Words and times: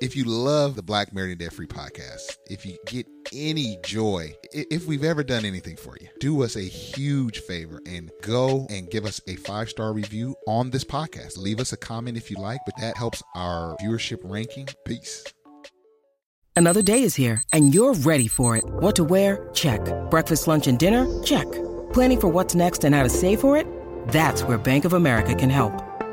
If 0.00 0.14
you 0.14 0.24
love 0.24 0.76
the 0.76 0.82
Black 0.82 1.12
Married 1.12 1.32
and 1.32 1.40
Debt 1.40 1.52
Free 1.52 1.66
podcast, 1.66 2.36
if 2.46 2.64
you 2.64 2.76
get 2.86 3.04
any 3.32 3.78
joy, 3.84 4.32
if 4.52 4.86
we've 4.86 5.02
ever 5.02 5.24
done 5.24 5.44
anything 5.44 5.74
for 5.74 5.96
you, 6.00 6.06
do 6.20 6.44
us 6.44 6.54
a 6.54 6.60
huge 6.62 7.40
favor 7.40 7.80
and 7.84 8.08
go 8.22 8.68
and 8.70 8.88
give 8.88 9.04
us 9.04 9.20
a 9.26 9.34
five 9.34 9.68
star 9.68 9.92
review 9.92 10.36
on 10.46 10.70
this 10.70 10.84
podcast. 10.84 11.36
Leave 11.36 11.58
us 11.58 11.72
a 11.72 11.76
comment 11.76 12.16
if 12.16 12.30
you 12.30 12.36
like, 12.36 12.60
but 12.64 12.76
that 12.80 12.96
helps 12.96 13.24
our 13.34 13.76
viewership 13.82 14.20
ranking. 14.22 14.68
Peace. 14.84 15.24
Another 16.54 16.82
day 16.82 17.02
is 17.02 17.16
here 17.16 17.42
and 17.52 17.74
you're 17.74 17.94
ready 17.94 18.28
for 18.28 18.56
it. 18.56 18.64
What 18.66 18.94
to 18.96 19.04
wear? 19.04 19.50
Check. 19.52 19.80
Breakfast, 20.10 20.46
lunch, 20.46 20.68
and 20.68 20.78
dinner? 20.78 21.06
Check. 21.24 21.50
Planning 21.92 22.20
for 22.20 22.28
what's 22.28 22.54
next 22.54 22.84
and 22.84 22.94
how 22.94 23.02
to 23.02 23.08
save 23.08 23.40
for 23.40 23.56
it? 23.56 23.66
That's 24.08 24.44
where 24.44 24.58
Bank 24.58 24.84
of 24.84 24.92
America 24.92 25.34
can 25.34 25.50
help. 25.50 25.87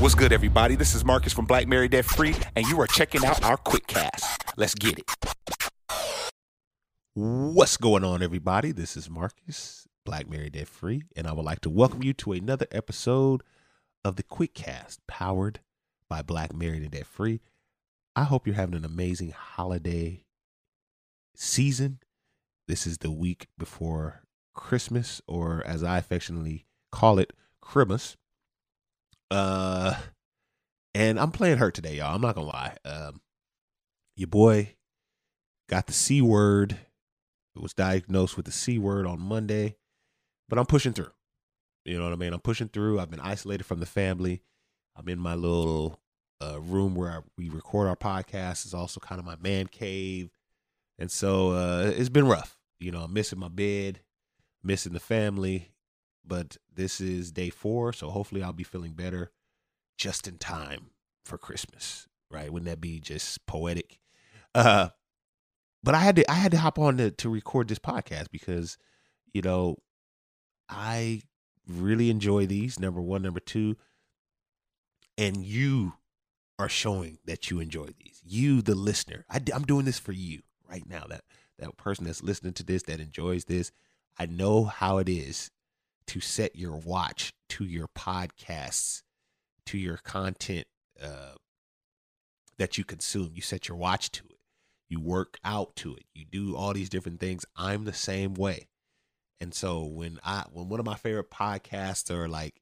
What's 0.00 0.14
good, 0.14 0.32
everybody? 0.32 0.76
This 0.76 0.94
is 0.94 1.04
Marcus 1.04 1.32
from 1.32 1.46
Black 1.46 1.66
Married 1.66 1.90
Debt 1.90 2.04
Free, 2.04 2.32
and 2.54 2.64
you 2.68 2.80
are 2.80 2.86
checking 2.86 3.24
out 3.24 3.42
our 3.42 3.56
quick 3.56 3.88
cast. 3.88 4.44
Let's 4.56 4.72
get 4.76 4.96
it. 4.96 5.10
What's 7.14 7.76
going 7.76 8.04
on, 8.04 8.22
everybody? 8.22 8.70
This 8.70 8.96
is 8.96 9.10
Marcus, 9.10 9.88
Black 10.06 10.30
Married 10.30 10.52
Debt 10.52 10.68
Free, 10.68 11.02
and 11.16 11.26
I 11.26 11.32
would 11.32 11.44
like 11.44 11.62
to 11.62 11.68
welcome 11.68 12.04
you 12.04 12.12
to 12.12 12.30
another 12.30 12.68
episode 12.70 13.42
of 14.04 14.14
the 14.14 14.22
Quick 14.22 14.54
Cast, 14.54 15.04
powered 15.08 15.58
by 16.08 16.22
Black 16.22 16.54
Mary 16.54 16.78
Debt 16.78 17.04
Free. 17.04 17.40
I 18.14 18.22
hope 18.22 18.46
you're 18.46 18.54
having 18.54 18.76
an 18.76 18.84
amazing 18.84 19.32
holiday 19.32 20.22
season. 21.34 21.98
This 22.68 22.86
is 22.86 22.98
the 22.98 23.10
week 23.10 23.48
before 23.58 24.22
Christmas, 24.54 25.20
or 25.26 25.60
as 25.66 25.82
I 25.82 25.98
affectionately 25.98 26.66
call 26.92 27.18
it, 27.18 27.32
Christmas. 27.60 28.16
Uh, 29.30 29.94
and 30.94 31.18
I'm 31.18 31.30
playing 31.30 31.58
hurt 31.58 31.74
today, 31.74 31.96
y'all. 31.96 32.14
I'm 32.14 32.20
not 32.20 32.34
gonna 32.34 32.46
lie. 32.46 32.76
Um, 32.84 33.20
your 34.16 34.28
boy 34.28 34.74
got 35.68 35.86
the 35.86 35.92
C 35.92 36.22
word. 36.22 36.72
It 37.54 37.62
was 37.62 37.74
diagnosed 37.74 38.36
with 38.36 38.46
the 38.46 38.52
C 38.52 38.78
word 38.78 39.06
on 39.06 39.20
Monday, 39.20 39.76
but 40.48 40.58
I'm 40.58 40.66
pushing 40.66 40.92
through. 40.92 41.10
You 41.84 41.98
know 41.98 42.04
what 42.04 42.12
I 42.12 42.16
mean? 42.16 42.32
I'm 42.32 42.40
pushing 42.40 42.68
through. 42.68 43.00
I've 43.00 43.10
been 43.10 43.20
isolated 43.20 43.64
from 43.64 43.80
the 43.80 43.86
family. 43.86 44.42
I'm 44.96 45.08
in 45.08 45.18
my 45.18 45.34
little 45.34 46.00
uh, 46.42 46.60
room 46.60 46.94
where 46.94 47.10
I, 47.10 47.20
we 47.36 47.48
record 47.48 47.88
our 47.88 47.96
podcast. 47.96 48.64
It's 48.64 48.74
also 48.74 49.00
kind 49.00 49.18
of 49.18 49.24
my 49.24 49.36
man 49.40 49.66
cave, 49.66 50.30
and 50.98 51.10
so 51.10 51.50
uh, 51.50 51.92
it's 51.94 52.08
been 52.08 52.26
rough. 52.26 52.58
You 52.80 52.92
know, 52.92 53.02
I'm 53.02 53.12
missing 53.12 53.38
my 53.38 53.48
bed, 53.48 54.00
missing 54.62 54.92
the 54.92 55.00
family, 55.00 55.72
but 56.24 56.56
this 56.74 57.00
is 57.00 57.32
day 57.32 57.50
four, 57.50 57.92
so 57.92 58.10
hopefully 58.10 58.42
I'll 58.42 58.52
be 58.52 58.64
feeling 58.64 58.92
better 58.92 59.30
just 59.96 60.28
in 60.28 60.38
time 60.38 60.90
for 61.24 61.38
Christmas. 61.38 62.06
Right? 62.30 62.52
Wouldn't 62.52 62.68
that 62.68 62.80
be 62.80 63.00
just 63.00 63.46
poetic? 63.46 63.98
Uh, 64.54 64.90
but 65.82 65.94
I 65.94 66.00
had 66.00 66.16
to 66.16 66.30
I 66.30 66.34
had 66.34 66.52
to 66.52 66.58
hop 66.58 66.78
on 66.78 66.98
to, 66.98 67.10
to 67.10 67.28
record 67.28 67.68
this 67.68 67.78
podcast 67.78 68.26
because, 68.30 68.76
you 69.32 69.42
know, 69.42 69.76
I 70.68 71.22
really 71.66 72.10
enjoy 72.10 72.46
these. 72.46 72.78
Number 72.78 73.00
one, 73.00 73.22
number 73.22 73.40
two, 73.40 73.76
and 75.16 75.44
you 75.44 75.94
are 76.58 76.68
showing 76.68 77.18
that 77.24 77.50
you 77.50 77.60
enjoy 77.60 77.86
these. 77.86 78.20
You, 78.24 78.60
the 78.62 78.74
listener, 78.74 79.24
I, 79.30 79.40
I'm 79.54 79.62
doing 79.62 79.84
this 79.84 79.98
for 79.98 80.12
you 80.12 80.42
right 80.68 80.86
now. 80.86 81.04
That 81.08 81.22
that 81.58 81.76
person 81.76 82.04
that's 82.04 82.22
listening 82.22 82.52
to 82.54 82.62
this 82.62 82.82
that 82.84 83.00
enjoys 83.00 83.44
this, 83.44 83.72
I 84.18 84.26
know 84.26 84.64
how 84.64 84.98
it 84.98 85.08
is 85.08 85.50
to 86.08 86.20
set 86.20 86.56
your 86.56 86.76
watch 86.76 87.32
to 87.50 87.64
your 87.64 87.88
podcasts, 87.88 89.02
to 89.66 89.78
your 89.78 89.98
content 89.98 90.66
uh, 91.02 91.34
that 92.58 92.78
you 92.78 92.84
consume. 92.84 93.30
You 93.34 93.42
set 93.42 93.68
your 93.68 93.76
watch 93.76 94.10
to 94.12 94.24
it. 94.30 94.38
You 94.88 95.00
work 95.00 95.38
out 95.44 95.76
to 95.76 95.94
it. 95.94 96.04
You 96.14 96.24
do 96.24 96.56
all 96.56 96.72
these 96.72 96.88
different 96.88 97.20
things. 97.20 97.44
I'm 97.56 97.84
the 97.84 97.92
same 97.92 98.34
way. 98.34 98.68
And 99.40 99.54
so 99.54 99.84
when 99.84 100.18
I 100.24 100.44
when 100.52 100.68
one 100.68 100.80
of 100.80 100.86
my 100.86 100.96
favorite 100.96 101.30
podcasts 101.30 102.10
or 102.10 102.26
like 102.26 102.60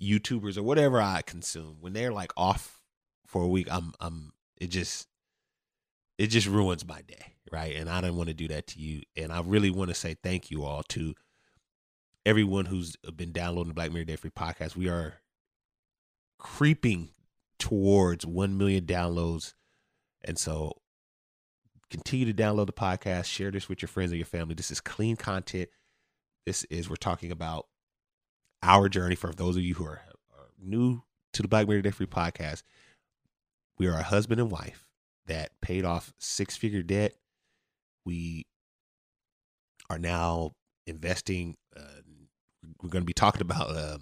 YouTubers 0.00 0.56
or 0.56 0.62
whatever 0.62 1.00
I 1.00 1.22
consume, 1.22 1.78
when 1.80 1.92
they're 1.92 2.12
like 2.12 2.32
off 2.36 2.80
for 3.26 3.42
a 3.42 3.48
week, 3.48 3.68
I'm 3.70 3.92
I'm 4.00 4.32
it 4.56 4.68
just 4.68 5.08
it 6.18 6.28
just 6.28 6.46
ruins 6.46 6.86
my 6.86 7.02
day, 7.02 7.34
right? 7.50 7.74
And 7.74 7.90
I 7.90 8.00
don't 8.00 8.16
want 8.16 8.28
to 8.28 8.34
do 8.34 8.48
that 8.48 8.68
to 8.68 8.80
you. 8.80 9.02
And 9.16 9.32
I 9.32 9.40
really 9.40 9.70
want 9.70 9.90
to 9.90 9.94
say 9.94 10.14
thank 10.22 10.50
you 10.50 10.64
all 10.64 10.84
to 10.90 11.14
everyone 12.26 12.66
who's 12.66 12.96
been 13.16 13.32
downloading 13.32 13.68
the 13.68 13.74
Black 13.74 13.92
Married 13.92 14.08
Debt 14.08 14.20
Free 14.20 14.30
podcast. 14.30 14.76
We 14.76 14.88
are 14.88 15.14
creeping 16.38 17.10
towards 17.58 18.26
1 18.26 18.56
million 18.56 18.86
downloads. 18.86 19.54
And 20.24 20.38
so 20.38 20.80
continue 21.90 22.30
to 22.32 22.42
download 22.42 22.66
the 22.66 22.72
podcast, 22.72 23.26
share 23.26 23.50
this 23.50 23.68
with 23.68 23.82
your 23.82 23.88
friends 23.88 24.10
and 24.10 24.18
your 24.18 24.26
family. 24.26 24.54
This 24.54 24.70
is 24.70 24.80
clean 24.80 25.16
content. 25.16 25.68
This 26.46 26.64
is, 26.64 26.88
we're 26.88 26.96
talking 26.96 27.30
about 27.30 27.66
our 28.62 28.88
journey 28.88 29.14
for 29.14 29.32
those 29.32 29.56
of 29.56 29.62
you 29.62 29.74
who 29.74 29.84
are, 29.84 30.02
are 30.32 30.50
new 30.58 31.02
to 31.34 31.42
the 31.42 31.48
Black 31.48 31.68
Married 31.68 31.84
Debt 31.84 31.94
Free 31.94 32.06
podcast. 32.06 32.62
We 33.78 33.86
are 33.86 33.98
a 33.98 34.02
husband 34.02 34.40
and 34.40 34.50
wife 34.50 34.86
that 35.26 35.50
paid 35.60 35.84
off 35.84 36.12
six 36.18 36.56
figure 36.56 36.82
debt. 36.82 37.14
We 38.06 38.46
are 39.90 39.98
now 39.98 40.52
investing 40.86 41.56
uh, 41.76 42.02
we're 42.84 42.90
going 42.90 43.02
to 43.02 43.06
be 43.06 43.14
talking 43.14 43.40
about 43.40 43.70
uh, 43.70 43.98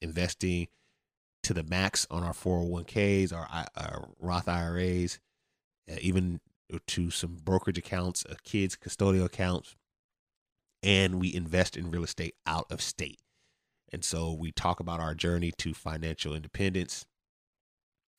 investing 0.00 0.66
to 1.42 1.52
the 1.52 1.62
max 1.62 2.06
on 2.10 2.22
our 2.22 2.32
401ks, 2.32 3.32
our, 3.32 3.46
our 3.76 4.08
Roth 4.18 4.48
IRAs, 4.48 5.20
uh, 5.90 5.96
even 6.00 6.40
to 6.86 7.10
some 7.10 7.36
brokerage 7.44 7.76
accounts, 7.76 8.24
uh, 8.24 8.34
kids' 8.42 8.76
custodial 8.76 9.26
accounts, 9.26 9.76
and 10.82 11.20
we 11.20 11.34
invest 11.34 11.76
in 11.76 11.90
real 11.90 12.04
estate 12.04 12.34
out 12.46 12.66
of 12.70 12.80
state. 12.80 13.20
And 13.92 14.02
so 14.02 14.32
we 14.32 14.50
talk 14.50 14.80
about 14.80 15.00
our 15.00 15.14
journey 15.14 15.52
to 15.58 15.74
financial 15.74 16.34
independence, 16.34 17.04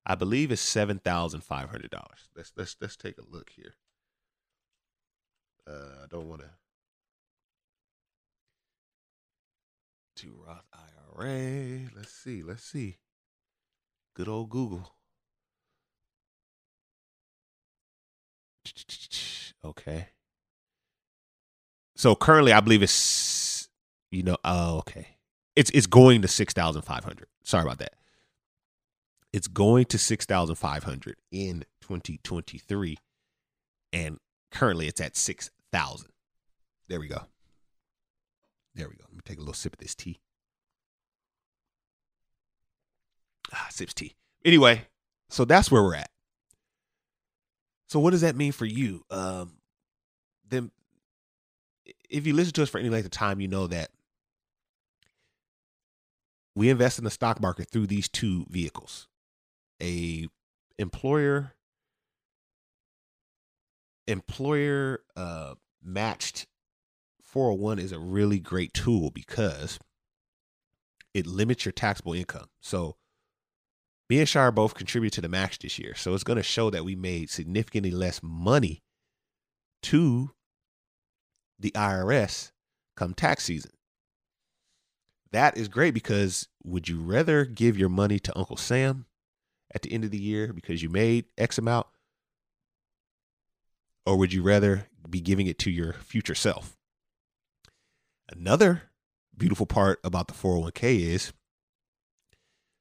I 0.06 0.15
believe 0.15 0.51
is 0.51 0.59
$7,500. 0.59 1.89
Let's 2.36 2.51
let's 2.56 2.75
let's 2.81 2.95
take 2.95 3.18
a 3.18 3.24
look 3.30 3.51
here. 3.56 3.75
Uh 5.68 6.03
I 6.03 6.07
don't 6.09 6.27
want 6.27 6.41
to 6.41 6.50
to 10.17 10.35
Roth 10.45 10.65
IRA. 10.73 11.89
Let's 11.95 12.12
see. 12.12 12.44
Let's 12.44 12.63
see. 12.63 12.97
Good 14.15 14.27
old 14.27 14.50
Google. 14.50 14.95
Okay. 19.63 20.09
So 21.95 22.15
currently, 22.15 22.53
I 22.53 22.59
believe 22.59 22.83
it's 22.83 23.69
you 24.12 24.23
know. 24.23 24.38
Oh, 24.44 24.79
okay. 24.79 25.17
It's 25.56 25.69
it's 25.71 25.88
going 25.88 26.21
to 26.21 26.27
six 26.27 26.53
thousand 26.53 26.83
five 26.83 27.03
hundred. 27.03 27.27
Sorry 27.44 27.63
about 27.63 27.79
that. 27.79 27.94
It's 29.33 29.47
going 29.47 29.85
to 29.85 29.97
six 29.97 30.25
thousand 30.25 30.56
five 30.56 30.83
hundred 30.83 31.17
in 31.31 31.65
twenty 31.81 32.19
twenty 32.23 32.57
three, 32.57 32.97
and 33.91 34.19
currently 34.51 34.88
it's 34.88 35.01
at 35.01 35.15
six 35.15 35.50
thousand. 35.71 36.12
There 36.88 37.00
we 37.00 37.07
go. 37.07 37.21
There 38.75 38.89
we 38.89 38.95
go. 38.95 39.06
Let 39.07 39.13
me 39.13 39.22
take 39.24 39.38
a 39.38 39.42
little 39.42 39.54
sip 39.54 39.74
of 39.74 39.80
this 39.80 39.95
tea. 39.95 40.19
Ah, 43.54 43.68
sips 43.69 43.94
tea. 43.94 44.16
Anyway, 44.44 44.88
so 45.30 45.45
that's 45.45 45.72
where 45.72 45.81
we're 45.81 45.95
at. 45.95 46.12
So 47.88 48.00
what 48.00 48.12
does 48.12 48.22
that 48.22 48.36
mean 48.36 48.51
for 48.51 48.66
you? 48.66 49.04
Um, 49.10 49.57
then, 50.48 50.72
if 52.10 52.27
you 52.27 52.33
listen 52.33 52.54
to 52.54 52.63
us 52.63 52.69
for 52.69 52.80
any 52.80 52.89
length 52.89 53.06
of 53.06 53.12
time, 53.12 53.39
you 53.39 53.48
know 53.48 53.68
that 53.68 53.92
we 56.56 56.69
invest 56.69 56.98
in 56.98 57.06
the 57.06 57.12
stock 57.12 57.39
market 57.39 57.69
through 57.69 57.88
these 57.88 58.10
two 58.10 58.45
vehicles: 58.50 59.07
a 59.81 60.27
employer 60.77 61.54
employer 64.07 65.01
uh, 65.16 65.56
matched 65.83 66.48
401 67.35 67.79
is 67.79 67.91
a 67.91 67.99
really 67.99 68.39
great 68.39 68.73
tool 68.73 69.11
because 69.11 69.77
it 71.13 71.27
limits 71.27 71.65
your 71.65 71.73
taxable 71.73 72.13
income. 72.13 72.45
So 72.61 72.95
me 74.09 74.19
and 74.19 74.29
Shire 74.29 74.53
both 74.53 74.73
contribute 74.73 75.11
to 75.11 75.21
the 75.21 75.27
match 75.27 75.59
this 75.59 75.77
year. 75.77 75.95
So 75.95 76.13
it's 76.13 76.23
going 76.23 76.37
to 76.37 76.43
show 76.43 76.69
that 76.69 76.85
we 76.85 76.95
made 76.95 77.29
significantly 77.29 77.91
less 77.91 78.21
money 78.23 78.83
to 79.81 80.31
the 81.59 81.71
IRS 81.71 82.53
come 82.95 83.13
tax 83.13 83.43
season. 83.43 83.71
That 85.33 85.57
is 85.57 85.67
great 85.67 85.93
because 85.93 86.47
would 86.63 86.88
you 86.88 87.01
rather 87.01 87.43
give 87.43 87.77
your 87.77 87.89
money 87.89 88.17
to 88.19 88.39
Uncle 88.39 88.55
Sam 88.55 89.07
at 89.73 89.81
the 89.81 89.91
end 89.91 90.05
of 90.05 90.11
the 90.11 90.17
year 90.17 90.53
because 90.53 90.81
you 90.81 90.88
made 90.88 91.25
X 91.38 91.57
amount? 91.57 91.88
Or 94.05 94.15
would 94.15 94.31
you 94.31 94.41
rather 94.41 94.88
be 95.09 95.19
giving 95.19 95.47
it 95.47 95.59
to 95.59 95.69
your 95.69 95.91
future 95.91 96.33
self? 96.33 96.77
Another 98.30 98.83
beautiful 99.38 99.66
part 99.66 100.00
about 100.04 100.27
the 100.27 100.33
401k 100.33 101.00
is 101.00 101.33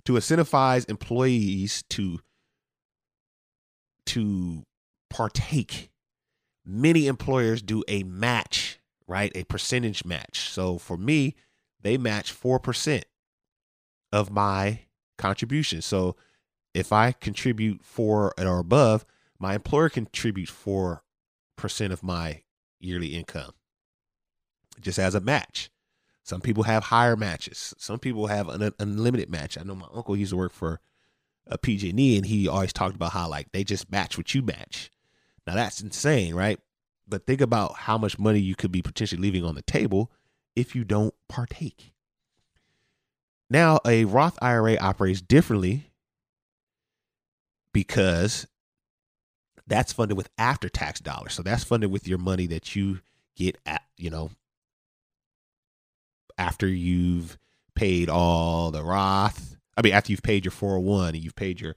to 0.05 0.13
incentivize 0.13 0.89
employees 0.89 1.85
to 1.91 2.21
to 4.07 4.65
partake. 5.11 5.91
Many 6.65 7.07
employers 7.07 7.63
do 7.63 7.83
a 7.89 8.03
match, 8.05 8.79
right? 9.07 9.33
A 9.35 9.45
percentage 9.45 10.05
match. 10.05 10.51
So 10.51 10.79
for 10.79 10.97
me, 10.97 11.35
they 11.81 11.97
match 11.97 12.33
4% 12.35 13.03
of 14.13 14.31
my 14.31 14.81
contribution. 15.19 15.83
So 15.83 16.17
if 16.75 16.93
I 16.93 17.13
contribute 17.13 17.83
4 17.83 18.35
or 18.39 18.59
above, 18.59 19.05
my 19.39 19.55
employer 19.55 19.89
contributes 19.89 20.53
4% 20.53 21.01
of 21.91 22.03
my 22.03 22.43
yearly 22.79 23.15
income 23.15 23.53
just 24.85 24.99
as 24.99 25.15
a 25.15 25.21
match. 25.21 25.71
Some 26.23 26.41
people 26.41 26.63
have 26.63 26.85
higher 26.85 27.17
matches. 27.17 27.75
Some 27.79 27.99
people 27.99 28.29
have 28.29 28.49
an 28.49 28.73
unlimited 28.79 29.29
match. 29.29 29.59
I 29.59 29.63
know 29.63 29.75
my 29.75 29.89
uncle 29.93 30.17
used 30.17 30.31
to 30.31 30.37
work 30.37 30.53
for 30.53 30.81
a 31.47 31.59
PG&E, 31.59 32.17
and 32.17 32.25
he 32.25 32.49
always 32.49 32.73
talked 32.73 32.95
about 32.95 33.13
how 33.13 33.29
like 33.29 33.53
they 33.53 33.65
just 33.65 33.91
match 33.91 34.17
what 34.17 34.35
you 34.35 34.41
match. 34.41 34.91
Now 35.47 35.55
that's 35.55 35.83
insane, 35.83 36.35
right? 36.35 36.59
But 37.07 37.27
think 37.27 37.43
about 37.43 37.75
how 37.75 37.99
much 37.99 38.19
money 38.19 38.39
you 38.39 38.55
could 38.55 38.73
be 38.73 38.81
potentially 38.81 39.21
leaving 39.21 39.45
on 39.45 39.55
the 39.55 39.63
table 39.63 40.11
if 40.57 40.75
you 40.75 40.85
don't 40.85 41.15
partake. 41.29 41.93
Now, 43.51 43.79
a 43.87 44.07
Roth 44.07 44.39
IRA 44.41 44.77
operates 44.79 45.21
differently 45.21 45.91
because 47.73 48.47
that's 49.67 49.93
funded 49.93 50.17
with 50.17 50.31
after 50.39 50.71
tax 50.71 51.01
dollars. 51.01 51.35
So 51.35 51.43
that's 51.43 51.65
funded 51.65 51.91
with 51.91 52.09
your 52.09 52.19
money 52.19 52.47
that 52.47 52.75
you 52.75 53.01
get 53.37 53.59
at, 53.67 53.83
you 53.99 54.09
know, 54.09 54.31
after 56.39 56.67
you've 56.67 57.39
paid 57.75 58.09
all 58.09 58.71
the 58.71 58.83
Roth, 58.83 59.57
I 59.77 59.83
mean, 59.83 59.93
after 59.93 60.13
you've 60.13 60.23
paid 60.23 60.45
your 60.45 60.53
401 60.53 61.15
and 61.15 61.25
you've 61.25 61.37
paid 61.37 61.61
your 61.61 61.77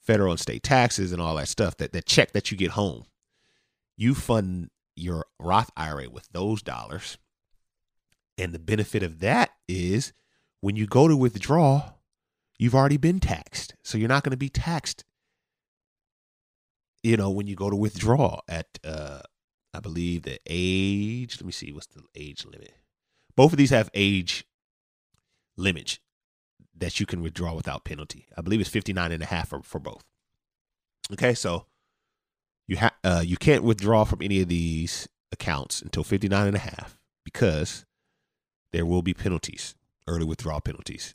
federal 0.00 0.32
and 0.32 0.40
state 0.40 0.62
taxes 0.62 1.12
and 1.12 1.20
all 1.20 1.36
that 1.36 1.48
stuff, 1.48 1.76
that 1.78 1.92
the 1.92 2.02
check 2.02 2.32
that 2.32 2.50
you 2.50 2.56
get 2.56 2.72
home, 2.72 3.04
you 3.96 4.14
fund 4.14 4.70
your 4.96 5.26
Roth 5.38 5.70
IRA 5.76 6.08
with 6.10 6.28
those 6.32 6.62
dollars. 6.62 7.18
And 8.38 8.52
the 8.52 8.58
benefit 8.58 9.02
of 9.02 9.20
that 9.20 9.50
is 9.68 10.12
when 10.60 10.76
you 10.76 10.86
go 10.86 11.08
to 11.08 11.16
withdraw, 11.16 11.92
you've 12.58 12.74
already 12.74 12.96
been 12.96 13.20
taxed. 13.20 13.74
So 13.82 13.98
you're 13.98 14.08
not 14.08 14.24
going 14.24 14.30
to 14.32 14.36
be 14.36 14.48
taxed, 14.48 15.04
you 17.02 17.16
know, 17.16 17.30
when 17.30 17.46
you 17.46 17.56
go 17.56 17.68
to 17.70 17.76
withdraw 17.76 18.40
at, 18.48 18.78
uh, 18.84 19.20
I 19.74 19.80
believe 19.80 20.22
the 20.22 20.38
age, 20.46 21.38
let 21.40 21.46
me 21.46 21.52
see, 21.52 21.72
what's 21.72 21.86
the 21.86 22.02
age 22.14 22.44
limit? 22.44 22.74
Both 23.36 23.52
of 23.52 23.58
these 23.58 23.70
have 23.70 23.90
age 23.94 24.44
limits 25.56 25.98
that 26.76 26.98
you 27.00 27.06
can 27.06 27.22
withdraw 27.22 27.54
without 27.54 27.84
penalty. 27.84 28.26
I 28.36 28.40
believe 28.40 28.60
it's 28.60 28.70
59 28.70 29.12
and 29.12 29.22
a 29.22 29.26
half 29.26 29.48
for, 29.48 29.62
for 29.62 29.78
both. 29.78 30.04
Okay, 31.12 31.34
so 31.34 31.66
you 32.66 32.76
have 32.76 32.92
uh, 33.04 33.22
you 33.24 33.36
can't 33.36 33.64
withdraw 33.64 34.04
from 34.04 34.22
any 34.22 34.40
of 34.40 34.48
these 34.48 35.08
accounts 35.30 35.82
until 35.82 36.04
59 36.04 36.46
and 36.46 36.56
a 36.56 36.60
half 36.60 36.98
because 37.24 37.84
there 38.72 38.86
will 38.86 39.02
be 39.02 39.14
penalties, 39.14 39.74
early 40.06 40.24
withdrawal 40.24 40.60
penalties. 40.60 41.14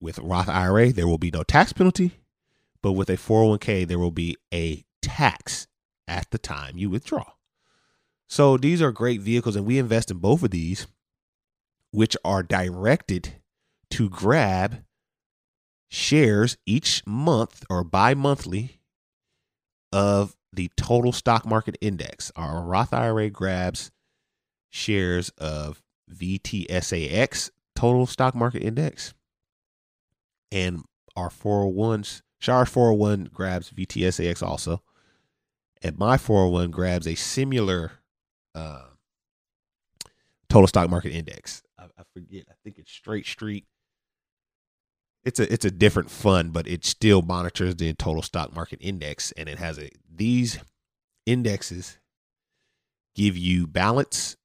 With 0.00 0.18
Roth 0.18 0.48
IRA, 0.48 0.92
there 0.92 1.08
will 1.08 1.18
be 1.18 1.30
no 1.30 1.42
tax 1.42 1.72
penalty, 1.72 2.20
but 2.82 2.92
with 2.92 3.08
a 3.08 3.16
401k, 3.16 3.86
there 3.88 3.98
will 3.98 4.10
be 4.10 4.36
a 4.52 4.84
tax 5.00 5.66
at 6.06 6.30
the 6.30 6.38
time 6.38 6.76
you 6.76 6.90
withdraw. 6.90 7.24
So 8.28 8.56
these 8.56 8.82
are 8.82 8.92
great 8.92 9.20
vehicles, 9.20 9.56
and 9.56 9.64
we 9.64 9.78
invest 9.78 10.10
in 10.10 10.18
both 10.18 10.42
of 10.42 10.50
these 10.50 10.86
which 11.96 12.14
are 12.26 12.42
directed 12.42 13.36
to 13.88 14.10
grab 14.10 14.84
shares 15.88 16.58
each 16.66 17.02
month 17.06 17.64
or 17.70 17.82
bi 17.82 18.12
monthly 18.12 18.82
of 19.92 20.36
the 20.52 20.70
total 20.76 21.10
stock 21.10 21.46
market 21.46 21.74
index. 21.80 22.30
Our 22.36 22.62
Roth 22.62 22.92
IRA 22.92 23.30
grabs 23.30 23.90
shares 24.68 25.30
of 25.38 25.82
VTSAX 26.12 27.48
total 27.74 28.04
stock 28.04 28.34
market 28.34 28.62
index, 28.62 29.14
and 30.52 30.84
our 31.16 31.30
401s, 31.30 32.20
Shire 32.38 32.66
401 32.66 33.30
grabs 33.32 33.70
VTSAX 33.70 34.42
also, 34.42 34.82
and 35.82 35.98
my 35.98 36.18
401 36.18 36.70
grabs 36.72 37.06
a 37.06 37.14
similar 37.14 37.92
uh, 38.54 38.84
total 40.50 40.66
stock 40.66 40.90
market 40.90 41.12
index. 41.12 41.62
I, 41.98 42.02
forget. 42.12 42.44
I 42.50 42.54
think 42.62 42.78
it's 42.78 42.92
State 42.92 43.26
Street. 43.26 43.64
It's 45.24 45.40
a 45.40 45.52
it's 45.52 45.64
a 45.64 45.70
different 45.70 46.10
fund, 46.10 46.52
but 46.52 46.68
it 46.68 46.84
still 46.84 47.20
monitors 47.22 47.74
the 47.76 47.92
total 47.94 48.22
stock 48.22 48.54
market 48.54 48.78
index, 48.80 49.32
and 49.32 49.48
it 49.48 49.58
has 49.58 49.78
a 49.78 49.90
these 50.14 50.58
indexes 51.26 51.98
give 53.16 53.36
you 53.36 53.66
balance 53.66 54.36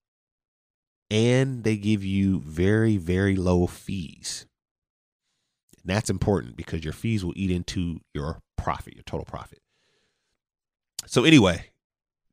and 1.12 1.66
they 1.66 1.76
give 1.76 2.06
you 2.06 2.40
very, 2.40 2.96
very 2.96 3.36
low 3.36 3.68
fees. 3.68 4.48
And 5.84 5.94
that's 5.94 6.10
important 6.10 6.56
because 6.56 6.86
your 6.86 6.94
fees 6.94 7.26
will 7.26 7.34
eat 7.36 7.52
into 7.52 8.00
your 8.14 8.40
profit, 8.58 8.94
your 8.96 9.04
total 9.04 9.26
profit. 9.26 9.60
So, 11.06 11.26
anyway, 11.26 11.72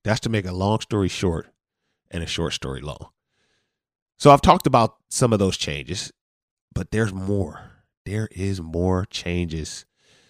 that's 0.04 0.20
to 0.20 0.28
make 0.28 0.46
a 0.46 0.52
long 0.52 0.80
story 0.80 1.08
short 1.08 1.48
and 2.10 2.22
a 2.22 2.26
short 2.26 2.52
story 2.52 2.80
long. 2.80 3.08
So, 4.18 4.30
I've 4.30 4.42
talked 4.42 4.66
about 4.66 4.96
some 5.08 5.32
of 5.32 5.38
those 5.38 5.56
changes, 5.56 6.12
but 6.74 6.90
there's 6.90 7.12
more. 7.12 7.70
There 8.04 8.28
is 8.32 8.60
more 8.60 9.04
changes. 9.06 9.84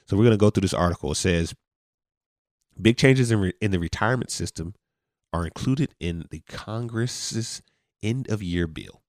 So, 0.06 0.16
we're 0.16 0.24
going 0.24 0.32
to 0.32 0.38
go 0.38 0.50
through 0.50 0.62
this 0.62 0.74
article. 0.74 1.12
It 1.12 1.16
says 1.16 1.54
big 2.80 2.96
changes 2.96 3.30
in, 3.30 3.40
re- 3.40 3.54
in 3.60 3.70
the 3.70 3.78
retirement 3.78 4.30
system 4.30 4.74
are 5.32 5.44
included 5.44 5.94
in 6.00 6.26
the 6.30 6.40
Congress's 6.48 7.62
end 8.02 8.28
of 8.30 8.42
year 8.42 8.66
bill. 8.66 9.02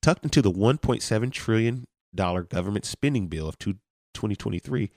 Tucked 0.00 0.24
into 0.24 0.42
the 0.42 0.50
$1.7 0.50 1.32
trillion 1.32 1.86
government 2.14 2.84
spending 2.84 3.28
bill 3.28 3.48
of 3.48 3.58
2023, 3.58 4.90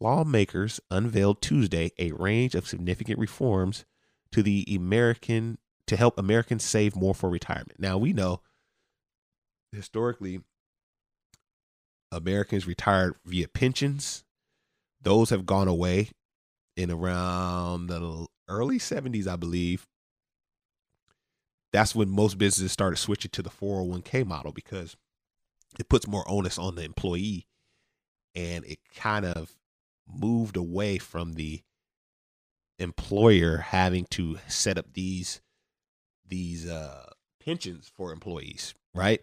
lawmakers 0.00 0.80
unveiled 0.90 1.42
Tuesday 1.42 1.90
a 1.98 2.12
range 2.12 2.54
of 2.54 2.68
significant 2.68 3.18
reforms 3.18 3.84
to 4.30 4.42
the 4.42 4.64
American 4.74 5.58
to 5.86 5.96
help 5.96 6.18
Americans 6.18 6.64
save 6.64 6.96
more 6.96 7.14
for 7.14 7.28
retirement. 7.28 7.78
Now 7.78 7.98
we 7.98 8.12
know 8.12 8.40
historically 9.72 10.40
Americans 12.10 12.66
retired 12.66 13.14
via 13.24 13.48
pensions. 13.48 14.24
Those 15.00 15.30
have 15.30 15.46
gone 15.46 15.68
away 15.68 16.10
in 16.76 16.90
around 16.90 17.88
the 17.88 18.26
early 18.48 18.78
70s, 18.78 19.26
I 19.26 19.36
believe. 19.36 19.86
That's 21.72 21.94
when 21.94 22.10
most 22.10 22.36
businesses 22.36 22.70
started 22.70 22.98
switching 22.98 23.30
to 23.32 23.42
the 23.42 23.50
401k 23.50 24.26
model 24.26 24.52
because 24.52 24.94
it 25.78 25.88
puts 25.88 26.06
more 26.06 26.28
onus 26.28 26.58
on 26.58 26.74
the 26.74 26.84
employee 26.84 27.46
and 28.34 28.64
it 28.66 28.78
kind 28.94 29.24
of 29.24 29.52
moved 30.06 30.56
away 30.56 30.98
from 30.98 31.32
the 31.34 31.62
employer 32.78 33.58
having 33.58 34.04
to 34.10 34.38
set 34.48 34.76
up 34.76 34.86
these 34.92 35.40
these 36.26 36.66
uh 36.68 37.06
pensions 37.44 37.90
for 37.94 38.12
employees 38.12 38.74
right 38.94 39.20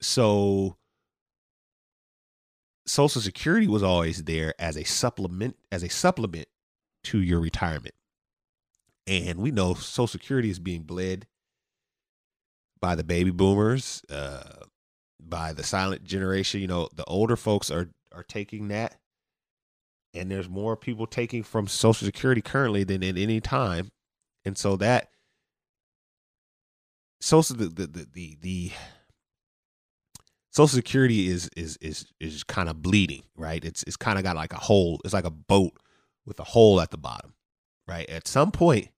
so 0.00 0.76
social 2.86 3.20
security 3.20 3.68
was 3.68 3.82
always 3.82 4.24
there 4.24 4.54
as 4.58 4.76
a 4.76 4.84
supplement 4.84 5.56
as 5.70 5.82
a 5.82 5.88
supplement 5.88 6.48
to 7.04 7.20
your 7.20 7.40
retirement. 7.40 7.94
And 9.06 9.38
we 9.38 9.50
know 9.50 9.74
social 9.74 10.06
security 10.06 10.50
is 10.50 10.58
being 10.58 10.82
bled 10.82 11.26
by 12.80 12.94
the 12.94 13.04
baby 13.04 13.30
boomers, 13.30 14.02
uh, 14.10 14.64
by 15.20 15.52
the 15.52 15.62
silent 15.62 16.04
generation. 16.04 16.60
You 16.60 16.66
know, 16.66 16.88
the 16.94 17.04
older 17.04 17.36
folks 17.36 17.70
are 17.70 17.90
are 18.12 18.22
taking 18.22 18.68
that, 18.68 18.96
and 20.14 20.30
there's 20.30 20.48
more 20.48 20.76
people 20.76 21.06
taking 21.06 21.42
from 21.42 21.68
Social 21.68 22.04
Security 22.06 22.40
currently 22.40 22.84
than 22.84 23.02
at 23.02 23.16
any 23.16 23.40
time, 23.40 23.90
and 24.44 24.56
so 24.56 24.76
that 24.76 25.08
social 27.20 27.56
the 27.56 27.68
the 27.68 27.86
the 27.86 28.06
the, 28.12 28.38
the 28.40 28.72
Social 30.50 30.68
Security 30.76 31.28
is 31.28 31.48
is 31.56 31.76
is 31.80 32.06
is 32.18 32.42
kind 32.44 32.68
of 32.68 32.82
bleeding, 32.82 33.22
right? 33.36 33.64
It's 33.64 33.82
it's 33.84 33.96
kind 33.96 34.18
of 34.18 34.24
got 34.24 34.36
like 34.36 34.52
a 34.52 34.58
hole. 34.58 35.00
It's 35.04 35.14
like 35.14 35.24
a 35.24 35.30
boat 35.30 35.72
with 36.26 36.40
a 36.40 36.44
hole 36.44 36.80
at 36.80 36.90
the 36.90 36.98
bottom, 36.98 37.34
right? 37.86 38.08
At 38.10 38.26
some 38.26 38.50
point, 38.50 38.88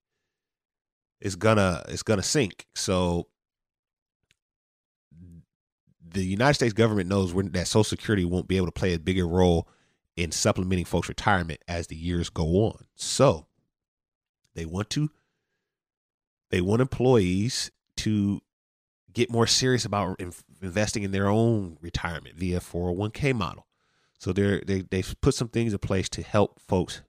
it's 1.20 1.34
gonna 1.34 1.84
it's 1.88 2.02
gonna 2.02 2.22
sink. 2.22 2.66
So 2.74 3.28
the 6.12 6.24
United 6.24 6.54
States 6.54 6.72
government 6.72 7.08
knows 7.08 7.34
that 7.34 7.66
Social 7.66 7.84
Security 7.84 8.24
won't 8.24 8.48
be 8.48 8.56
able 8.56 8.66
to 8.66 8.72
play 8.72 8.94
a 8.94 8.98
bigger 8.98 9.26
role 9.26 9.68
in 10.16 10.30
supplementing 10.30 10.84
folks' 10.84 11.08
retirement 11.08 11.62
as 11.68 11.86
the 11.86 11.96
years 11.96 12.28
go 12.28 12.44
on. 12.66 12.84
So 12.96 13.46
they 14.54 14.64
want 14.64 14.90
to 14.90 15.10
they 16.50 16.60
want 16.60 16.82
employees 16.82 17.70
to 17.98 18.40
get 19.12 19.30
more 19.30 19.46
serious 19.46 19.84
about 19.84 20.20
investing 20.60 21.02
in 21.02 21.12
their 21.12 21.28
own 21.28 21.76
retirement 21.80 22.36
via 22.36 22.60
401k 22.60 23.34
model. 23.34 23.66
So 24.18 24.32
they're, 24.32 24.60
they 24.60 24.82
they've 24.82 25.14
put 25.20 25.34
some 25.34 25.48
things 25.48 25.72
in 25.72 25.78
place 25.78 26.08
to 26.10 26.22
help 26.22 26.60
folks 26.60 27.02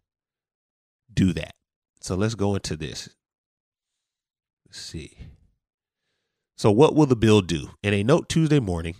do 1.13 1.33
that. 1.33 1.53
So 2.01 2.15
let's 2.15 2.35
go 2.35 2.55
into 2.55 2.75
this. 2.75 3.09
Let's 4.67 4.81
see. 4.81 5.17
So, 6.55 6.71
what 6.71 6.95
will 6.95 7.05
the 7.05 7.15
bill 7.15 7.41
do? 7.41 7.71
In 7.81 7.93
a 7.93 8.03
note 8.03 8.29
Tuesday 8.29 8.59
morning, 8.59 8.95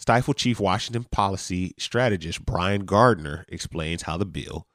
Stifel 0.00 0.34
Chief 0.34 0.58
Washington 0.58 1.04
policy 1.10 1.74
strategist 1.78 2.44
Brian 2.44 2.84
Gardner 2.84 3.44
explains 3.48 4.02
how 4.02 4.16
the 4.16 4.24
bill 4.24 4.66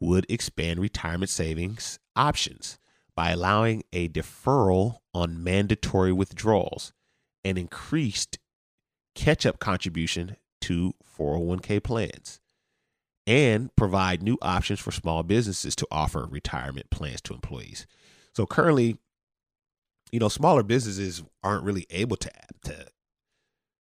would 0.00 0.26
expand 0.28 0.80
retirement 0.80 1.30
savings 1.30 1.98
options 2.16 2.78
by 3.16 3.30
allowing 3.30 3.82
a 3.92 4.08
deferral 4.08 4.98
on 5.12 5.42
mandatory 5.42 6.12
withdrawals 6.12 6.92
and 7.44 7.58
increased 7.58 8.38
catch 9.14 9.46
up 9.46 9.58
contribution 9.58 10.36
to 10.60 10.94
401k 11.18 11.82
plans 11.82 12.40
and 13.26 13.74
provide 13.76 14.22
new 14.22 14.36
options 14.42 14.80
for 14.80 14.90
small 14.90 15.22
businesses 15.22 15.76
to 15.76 15.86
offer 15.90 16.26
retirement 16.28 16.90
plans 16.90 17.20
to 17.22 17.34
employees. 17.34 17.86
So 18.34 18.46
currently, 18.46 18.98
you 20.10 20.18
know, 20.18 20.28
smaller 20.28 20.62
businesses 20.62 21.22
aren't 21.42 21.64
really 21.64 21.86
able 21.90 22.16
to 22.16 22.30
to 22.64 22.86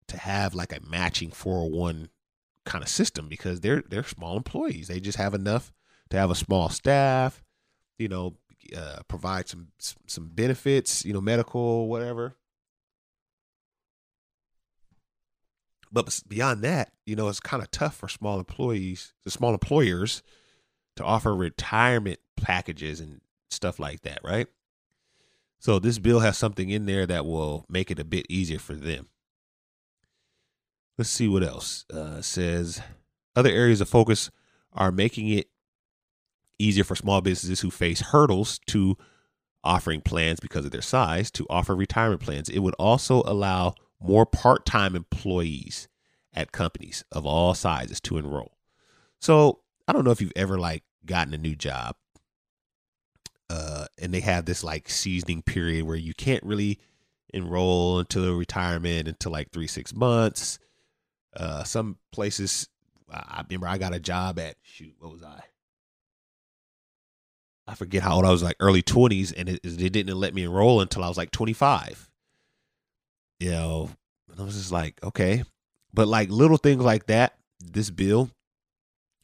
to 0.07 0.17
have 0.17 0.53
like 0.53 0.75
a 0.75 0.85
matching 0.89 1.31
401 1.31 2.09
kind 2.65 2.83
of 2.83 2.89
system 2.89 3.27
because 3.27 3.61
they're 3.61 3.83
they're 3.89 4.03
small 4.03 4.37
employees. 4.37 4.87
They 4.87 4.99
just 4.99 5.17
have 5.17 5.33
enough 5.33 5.71
to 6.09 6.17
have 6.17 6.29
a 6.29 6.35
small 6.35 6.69
staff, 6.69 7.41
you 7.97 8.07
know, 8.07 8.35
uh, 8.75 9.01
provide 9.07 9.47
some 9.47 9.67
some 9.79 10.29
benefits, 10.33 11.05
you 11.05 11.13
know, 11.13 11.21
medical, 11.21 11.87
whatever. 11.87 12.35
But 15.91 16.21
beyond 16.27 16.63
that, 16.63 16.93
you 17.05 17.15
know, 17.15 17.27
it's 17.27 17.41
kind 17.41 17.61
of 17.61 17.69
tough 17.69 17.95
for 17.95 18.07
small 18.07 18.39
employees, 18.39 19.13
the 19.23 19.31
small 19.31 19.51
employers, 19.53 20.23
to 20.95 21.03
offer 21.03 21.35
retirement 21.35 22.19
packages 22.37 23.01
and 23.01 23.19
stuff 23.49 23.77
like 23.77 24.01
that, 24.01 24.19
right? 24.23 24.47
So 25.59 25.77
this 25.79 25.99
bill 25.99 26.21
has 26.21 26.37
something 26.37 26.69
in 26.69 26.85
there 26.85 27.05
that 27.05 27.25
will 27.25 27.65
make 27.69 27.91
it 27.91 27.99
a 27.99 28.05
bit 28.05 28.25
easier 28.29 28.57
for 28.57 28.73
them. 28.73 29.09
Let's 30.97 31.09
see 31.09 31.27
what 31.27 31.43
else. 31.43 31.85
Uh, 31.93 32.21
says 32.21 32.81
other 33.35 33.51
areas 33.51 33.81
of 33.81 33.89
focus 33.89 34.31
are 34.73 34.91
making 34.91 35.27
it 35.27 35.49
easier 36.61 36.83
for 36.83 36.95
small 36.95 37.21
businesses 37.21 37.61
who 37.61 37.71
face 37.71 38.01
hurdles 38.01 38.59
to 38.67 38.97
offering 39.63 40.01
plans 40.01 40.39
because 40.39 40.65
of 40.65 40.71
their 40.71 40.81
size 40.81 41.29
to 41.31 41.45
offer 41.49 41.75
retirement 41.75 42.21
plans. 42.21 42.49
It 42.49 42.59
would 42.59 42.73
also 42.75 43.23
allow 43.25 43.75
more 43.99 44.25
part-time 44.25 44.95
employees 44.95 45.87
at 46.33 46.51
companies 46.51 47.03
of 47.11 47.25
all 47.25 47.53
sizes 47.53 47.99
to 48.01 48.17
enroll. 48.17 48.57
So 49.19 49.59
I 49.87 49.93
don't 49.93 50.03
know 50.03 50.11
if 50.11 50.21
you've 50.21 50.31
ever 50.35 50.57
like 50.57 50.83
gotten 51.05 51.33
a 51.33 51.37
new 51.37 51.55
job 51.55 51.95
uh, 53.49 53.85
and 53.99 54.13
they 54.13 54.21
have 54.21 54.45
this 54.45 54.63
like 54.63 54.89
seasoning 54.89 55.41
period 55.41 55.85
where 55.85 55.97
you 55.97 56.13
can't 56.13 56.43
really 56.43 56.79
enroll 57.33 57.99
into 57.99 58.35
retirement 58.37 59.07
until 59.07 59.31
like 59.31 59.51
three 59.51 59.67
six 59.67 59.93
months. 59.93 60.57
Uh, 61.35 61.63
some 61.63 61.97
places, 62.11 62.69
I 63.11 63.43
remember 63.49 63.67
I 63.67 63.77
got 63.77 63.93
a 63.93 63.99
job 63.99 64.39
at 64.39 64.55
shoot, 64.63 64.95
what 64.99 65.11
was 65.11 65.23
I? 65.23 65.41
I 67.71 67.75
forget 67.75 68.03
how 68.03 68.15
old 68.15 68.25
I 68.25 68.31
was, 68.31 68.43
like 68.43 68.57
early 68.59 68.81
twenties, 68.81 69.31
and 69.31 69.47
it, 69.49 69.61
it 69.63 69.93
didn't 69.93 70.15
let 70.17 70.33
me 70.35 70.43
enroll 70.43 70.81
until 70.81 71.03
I 71.03 71.07
was 71.07 71.17
like 71.17 71.31
twenty 71.31 71.53
five. 71.53 72.09
You 73.39 73.51
know, 73.51 73.89
I 74.37 74.43
was 74.43 74.55
just 74.55 74.71
like, 74.71 75.01
okay, 75.03 75.43
but 75.93 76.07
like 76.07 76.29
little 76.29 76.57
things 76.57 76.83
like 76.83 77.07
that, 77.07 77.37
this 77.59 77.89
bill, 77.89 78.29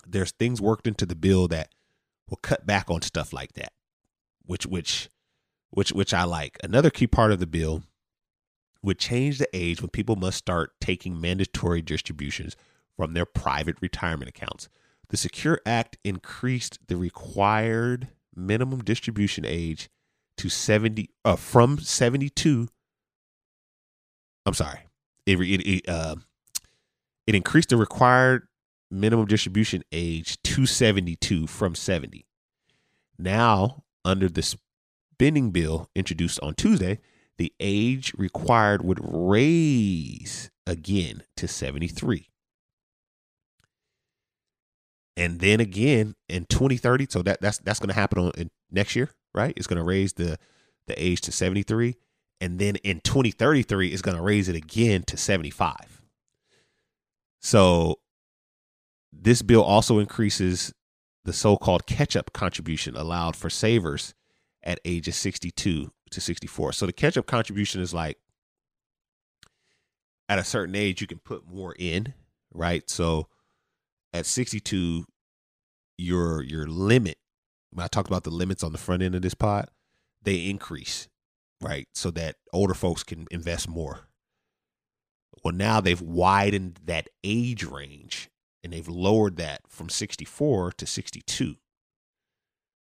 there's 0.08 0.32
things 0.32 0.62
worked 0.62 0.88
into 0.88 1.06
the 1.06 1.16
bill 1.16 1.48
that 1.50 1.70
will 2.30 2.38
cut 2.38 2.66
back 2.66 2.90
on 2.90 3.02
stuff 3.02 3.32
like 3.32 3.54
that 3.54 3.74
which 4.48 4.66
which 4.66 5.10
which 5.70 5.92
which 5.92 6.14
I 6.14 6.24
like. 6.24 6.58
Another 6.64 6.90
key 6.90 7.06
part 7.06 7.32
of 7.32 7.40
the 7.40 7.46
bill 7.46 7.84
would 8.82 8.98
change 8.98 9.38
the 9.38 9.50
age 9.54 9.82
when 9.82 9.90
people 9.90 10.16
must 10.16 10.38
start 10.38 10.72
taking 10.82 11.20
mandatory 11.22 11.82
distributions 11.82 12.56
from 12.96 13.14
their 13.14 13.26
private 13.26 13.76
retirement 13.82 14.30
accounts. 14.30 14.70
The 15.10 15.18
Secure 15.18 15.62
Act 15.66 15.98
increased 16.04 16.80
the 16.88 16.98
required 16.98 18.08
minimum 18.38 18.84
distribution 18.84 19.46
age 19.46 19.90
to 20.38 20.50
70 20.50 21.10
uh, 21.26 21.36
from 21.36 21.80
72 21.80 22.70
I'm 24.48 24.54
sorry. 24.54 24.80
It 25.26 25.42
it 25.42 25.68
it, 25.68 25.90
uh, 25.90 26.16
it 27.28 27.36
increased 27.36 27.70
the 27.70 27.78
required 27.78 28.48
minimum 28.90 29.26
distribution 29.26 29.84
age 29.92 30.42
to 30.44 30.66
72 30.66 31.48
from 31.48 31.76
70. 31.76 32.26
Now, 33.20 33.84
under 34.06 34.30
this 34.30 34.56
spending 35.12 35.52
bill 35.52 35.90
introduced 35.96 36.40
on 36.42 36.56
Tuesday, 36.56 37.00
the 37.38 37.52
age 37.60 38.14
required 38.18 38.86
would 38.86 39.00
raise 39.04 40.50
again 40.66 41.24
to 41.36 41.48
73. 41.48 42.30
And 45.18 45.40
then 45.42 45.60
again 45.60 46.16
in 46.30 46.46
2030, 46.46 47.08
so 47.10 47.22
that 47.24 47.42
that's 47.42 47.58
that's 47.58 47.80
going 47.80 47.90
to 47.90 47.96
happen 47.96 48.20
on 48.20 48.32
in 48.38 48.52
next 48.72 48.96
year, 48.96 49.10
right? 49.34 49.54
It's 49.58 49.68
going 49.68 49.80
to 49.80 49.84
raise 49.84 50.14
the 50.14 50.38
the 50.88 51.04
age 51.04 51.20
to 51.22 51.34
73 51.34 51.98
and 52.40 52.60
then 52.60 52.76
in 52.78 53.00
2033 53.02 53.90
it's 53.90 54.02
going 54.02 54.18
to 54.18 54.24
raise 54.24 54.48
it 54.48 54.56
again 54.56 55.04
to 55.04 55.18
75. 55.18 56.02
So 57.42 58.00
this 59.12 59.42
bill 59.42 59.64
also 59.64 60.00
increases 60.00 60.74
the 61.26 61.34
so-called 61.34 61.86
catch-up 61.86 62.32
contribution 62.34 62.96
allowed 62.96 63.36
for 63.36 63.50
savers 63.50 64.14
at 64.64 64.80
ages 64.86 65.18
62 65.18 65.92
to 66.12 66.22
64. 66.22 66.74
So 66.74 66.86
the 66.86 66.94
catch-up 66.94 67.26
contribution 67.26 67.82
is 67.82 67.94
like 67.94 68.18
at 70.30 70.40
a 70.40 70.44
certain 70.44 70.76
age 70.76 71.02
you 71.02 71.08
can 71.08 71.20
put 71.20 71.48
more 71.48 71.76
in, 71.78 72.14
right? 72.54 72.90
So 72.90 73.28
at 74.18 74.26
62 74.26 75.06
your 75.98 76.44
your 76.44 76.68
limit 76.68 77.18
when 77.72 77.84
I 77.84 77.88
talked 77.88 78.10
about 78.10 78.24
the 78.24 78.30
limits 78.32 78.64
on 78.64 78.72
the 78.72 78.78
front 78.78 79.04
end 79.04 79.16
of 79.16 79.22
this 79.22 79.34
pod, 79.34 79.70
they 80.22 80.50
increase, 80.50 81.08
right? 81.62 81.88
So 81.94 82.12
that 82.12 82.36
older 82.54 82.74
folks 82.74 83.04
can 83.04 83.28
invest 83.30 83.68
more. 83.68 84.08
Well, 85.44 85.54
now 85.54 85.82
they've 85.82 86.02
widened 86.02 86.80
that 86.86 87.10
age 87.24 87.64
range 87.64 88.30
and 88.64 88.74
they've 88.74 88.88
lowered 88.88 89.38
that 89.38 89.62
from 89.68 89.90
64 89.90 90.72
to 90.74 90.86
62. 90.86 91.56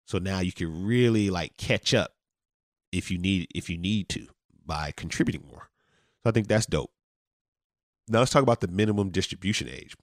So 0.05 0.17
now 0.17 0.39
you 0.39 0.51
can 0.51 0.85
really 0.85 1.29
like 1.29 1.55
catch 1.57 1.93
up 1.93 2.13
if 2.91 3.11
you 3.11 3.17
need 3.17 3.47
if 3.53 3.69
you 3.69 3.77
need 3.77 4.09
to 4.09 4.27
by 4.65 4.91
contributing 4.95 5.45
more. 5.47 5.69
So 6.23 6.29
I 6.29 6.31
think 6.31 6.47
that's 6.47 6.65
dope. 6.65 6.91
Now 8.07 8.19
let's 8.19 8.31
talk 8.31 8.43
about 8.43 8.61
the 8.61 8.67
minimum 8.67 9.09
distribution 9.09 9.69
age. 9.69 9.95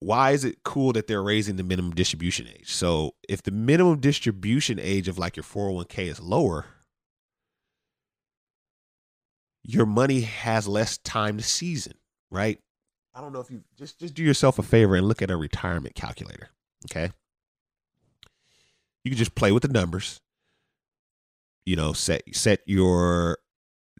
Why 0.00 0.30
is 0.30 0.44
it 0.44 0.62
cool 0.64 0.94
that 0.94 1.06
they're 1.06 1.22
raising 1.22 1.56
the 1.56 1.62
minimum 1.62 1.92
distribution 1.92 2.48
age? 2.48 2.72
So 2.72 3.14
if 3.28 3.42
the 3.42 3.50
minimum 3.50 4.00
distribution 4.00 4.78
age 4.80 5.08
of 5.08 5.18
like 5.18 5.36
your 5.36 5.44
401k 5.44 6.06
is 6.06 6.20
lower, 6.20 6.66
your 9.62 9.84
money 9.84 10.22
has 10.22 10.66
less 10.66 10.96
time 10.98 11.36
to 11.36 11.42
season, 11.42 11.94
right? 12.30 12.58
I 13.14 13.20
don't 13.20 13.32
know 13.32 13.40
if 13.40 13.50
you 13.50 13.62
just 13.76 13.98
just 13.98 14.14
do 14.14 14.22
yourself 14.22 14.58
a 14.58 14.62
favor 14.62 14.94
and 14.94 15.06
look 15.06 15.20
at 15.20 15.30
a 15.30 15.36
retirement 15.36 15.94
calculator. 15.94 16.48
Okay. 16.86 17.10
You 19.04 19.10
can 19.10 19.18
just 19.18 19.34
play 19.34 19.52
with 19.52 19.62
the 19.62 19.68
numbers. 19.68 20.20
You 21.66 21.76
know, 21.76 21.92
set 21.92 22.22
set 22.34 22.60
your 22.64 23.38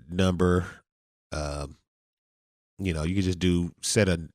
number. 0.08 0.66
Um, 1.32 1.76
you 2.78 2.94
know, 2.94 3.02
you 3.02 3.14
can 3.14 3.22
just 3.22 3.38
do 3.38 3.72
set 3.82 4.08
a 4.08 4.28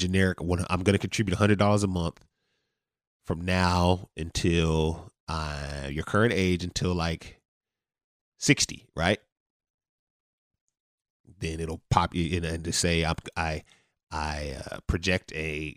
generic 0.00 0.42
one. 0.42 0.64
I'm 0.68 0.82
going 0.82 0.94
to 0.94 0.98
contribute 0.98 1.36
hundred 1.36 1.58
dollars 1.58 1.82
a 1.82 1.88
month 1.88 2.20
from 3.26 3.42
now 3.44 4.08
until 4.16 5.12
uh, 5.28 5.88
your 5.90 6.04
current 6.04 6.32
age 6.32 6.64
until 6.64 6.94
like 6.94 7.40
sixty, 8.38 8.86
right? 8.96 9.18
Then 11.38 11.60
it'll 11.60 11.82
pop 11.90 12.14
you 12.14 12.36
in 12.36 12.44
and 12.44 12.64
to 12.64 12.72
say 12.72 13.04
I'm, 13.04 13.16
I 13.36 13.62
I 14.10 14.56
uh, 14.70 14.78
project 14.86 15.32
a 15.34 15.76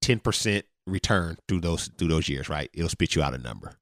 ten 0.00 0.20
percent 0.20 0.64
return 0.86 1.36
through 1.48 1.60
those 1.60 1.90
through 1.98 2.08
those 2.08 2.28
years, 2.28 2.48
right? 2.48 2.70
It'll 2.72 2.88
spit 2.88 3.14
you 3.14 3.22
out 3.22 3.34
a 3.34 3.38
number. 3.38 3.76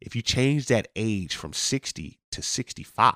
If 0.00 0.14
you 0.14 0.22
change 0.22 0.66
that 0.66 0.88
age 0.94 1.34
from 1.34 1.52
60 1.52 2.20
to 2.32 2.42
65, 2.42 3.14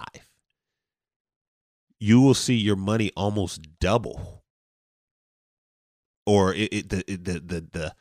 you 1.98 2.20
will 2.20 2.34
see 2.34 2.54
your 2.54 2.76
money 2.76 3.12
almost 3.16 3.78
double. 3.78 4.39
Or 6.26 6.54
it, 6.54 6.72
it 6.72 6.88
the, 6.88 7.04
the 7.06 7.40
the 7.40 7.60
the 7.72 7.94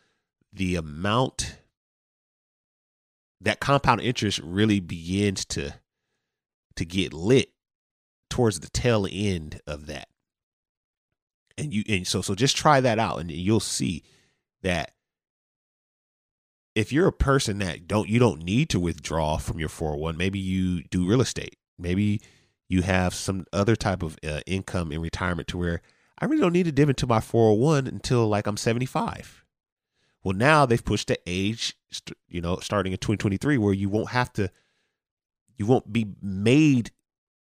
the 0.52 0.76
amount 0.76 1.58
that 3.42 3.60
compound 3.60 4.02
interest 4.02 4.40
really 4.44 4.80
begins 4.80 5.46
to 5.46 5.76
to 6.76 6.86
get 6.86 7.14
lit 7.14 7.50
towards 8.30 8.60
the 8.60 8.70
tail 8.70 9.08
end 9.10 9.62
of 9.66 9.88
that. 9.88 10.08
And 11.58 11.74
you 11.74 11.84
and 11.90 12.08
so 12.08 12.22
so 12.22 12.36
just 12.36 12.56
try 12.56 12.80
that 12.82 13.00
out 13.00 13.20
and 13.20 13.32
you'll 13.32 13.60
see 13.60 14.04
that 14.62 14.92
if 16.76 16.94
you're 16.94 17.08
a 17.08 17.14
person 17.14 17.58
that 17.60 17.88
don't 17.88 18.08
you 18.08 18.20
don't 18.20 18.44
need 18.44 18.70
to 18.70 18.80
withdraw 18.80 19.38
from 19.38 19.60
your 19.60 19.68
401 19.68 20.16
maybe 20.16 20.40
you 20.40 20.84
do 20.84 21.06
real 21.06 21.20
estate 21.20 21.58
maybe 21.78 22.22
you 22.70 22.84
have 22.84 23.14
some 23.14 23.46
other 23.52 23.76
type 23.76 24.04
of 24.04 24.18
uh, 24.26 24.40
income 24.46 24.92
in 24.92 25.02
retirement 25.02 25.48
to 25.50 25.58
where 25.58 25.82
i 26.20 26.26
really 26.26 26.42
don't 26.42 26.54
need 26.54 26.66
to 26.66 26.72
dip 26.72 26.90
into 26.90 27.08
my 27.08 27.20
401 27.20 27.88
until 27.88 28.28
like 28.28 28.48
i'm 28.48 28.58
75 28.58 29.44
well 30.24 30.36
now 30.36 30.66
they've 30.66 30.84
pushed 30.84 31.08
the 31.08 31.20
age 31.26 31.76
you 32.28 32.42
know 32.42 32.58
starting 32.58 32.92
in 32.92 33.00
2023 33.00 33.58
where 33.58 33.74
you 33.74 33.90
won't 33.90 34.10
have 34.10 34.32
to 34.34 34.52
you 35.58 35.66
won't 35.66 35.92
be 35.92 36.08
made 36.22 36.92